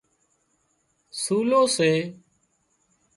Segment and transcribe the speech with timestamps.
[1.21, 1.91] سُولو سي